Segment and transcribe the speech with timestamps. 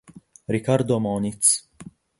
[0.47, 1.69] Ricardo Moniz